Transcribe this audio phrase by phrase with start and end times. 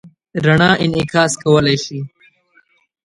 [0.45, 1.99] رڼا انعکاس کولی شي.